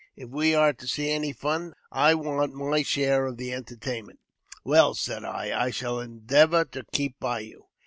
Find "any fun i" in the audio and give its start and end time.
1.11-2.15